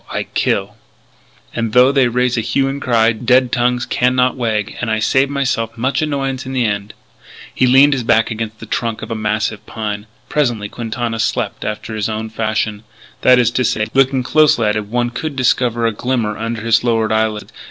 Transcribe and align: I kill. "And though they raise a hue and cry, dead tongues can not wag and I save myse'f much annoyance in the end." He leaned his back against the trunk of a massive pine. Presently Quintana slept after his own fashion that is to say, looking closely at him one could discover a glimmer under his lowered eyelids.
I 0.09 0.23
kill. 0.23 0.77
"And 1.53 1.73
though 1.73 1.91
they 1.91 2.07
raise 2.07 2.35
a 2.35 2.41
hue 2.41 2.67
and 2.67 2.81
cry, 2.81 3.11
dead 3.11 3.51
tongues 3.51 3.85
can 3.85 4.15
not 4.15 4.35
wag 4.35 4.75
and 4.81 4.89
I 4.89 4.97
save 4.97 5.29
myse'f 5.29 5.77
much 5.77 6.01
annoyance 6.01 6.43
in 6.43 6.53
the 6.53 6.65
end." 6.65 6.95
He 7.53 7.67
leaned 7.67 7.93
his 7.93 8.01
back 8.01 8.31
against 8.31 8.59
the 8.59 8.65
trunk 8.65 9.03
of 9.03 9.11
a 9.11 9.15
massive 9.15 9.63
pine. 9.67 10.07
Presently 10.27 10.69
Quintana 10.69 11.19
slept 11.19 11.63
after 11.63 11.93
his 11.93 12.09
own 12.09 12.31
fashion 12.31 12.83
that 13.21 13.37
is 13.37 13.51
to 13.51 13.63
say, 13.63 13.89
looking 13.93 14.23
closely 14.23 14.65
at 14.67 14.75
him 14.75 14.89
one 14.89 15.11
could 15.11 15.35
discover 15.35 15.85
a 15.85 15.91
glimmer 15.93 16.35
under 16.35 16.61
his 16.63 16.83
lowered 16.83 17.11
eyelids. 17.11 17.53